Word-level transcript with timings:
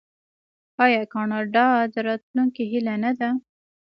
آیا 0.85 1.03
کاناډا 1.13 1.67
د 1.93 1.95
راتلونکي 2.07 2.63
هیله 2.71 2.95
نه 3.03 3.11
ده؟ 3.19 3.29